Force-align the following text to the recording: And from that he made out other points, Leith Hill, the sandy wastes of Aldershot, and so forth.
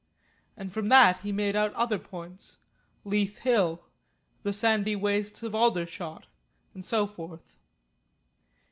And 0.57 0.73
from 0.73 0.89
that 0.89 1.19
he 1.19 1.31
made 1.31 1.55
out 1.55 1.75
other 1.75 1.99
points, 1.99 2.57
Leith 3.05 3.37
Hill, 3.37 3.83
the 4.41 4.51
sandy 4.51 4.95
wastes 4.95 5.43
of 5.43 5.53
Aldershot, 5.53 6.25
and 6.73 6.83
so 6.83 7.05
forth. 7.05 7.59